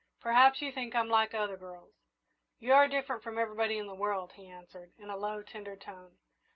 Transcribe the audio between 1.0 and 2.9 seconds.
like other girls!" "You are